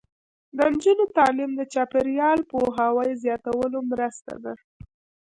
[0.55, 4.53] د نجونو تعلیم د چاپیریال پوهاوي زیاتولو مرسته ده.